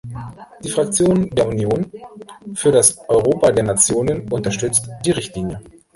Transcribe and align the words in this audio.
Die 0.63 0.69
Fraktion 0.69 1.29
der 1.29 1.47
Union 1.47 1.85
für 2.55 2.71
das 2.71 3.07
Europa 3.07 3.51
der 3.51 3.65
Nationen 3.65 4.27
unterstützt 4.33 4.89
die 5.05 5.11
Richtlinie. 5.11 5.61